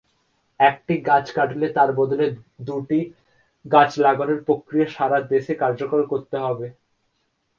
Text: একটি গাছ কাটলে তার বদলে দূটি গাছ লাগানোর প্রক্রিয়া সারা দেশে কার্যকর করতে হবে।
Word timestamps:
একটি 0.59 0.93
গাছ 1.07 1.25
কাটলে 1.33 1.67
তার 1.73 1.89
বদলে 1.99 2.25
দূটি 2.67 2.99
গাছ 3.65 3.91
লাগানোর 3.99 4.39
প্রক্রিয়া 4.47 4.87
সারা 4.91 5.17
দেশে 5.31 5.53
কার্যকর 5.61 6.01
করতে 6.11 6.35
হবে। 6.43 6.67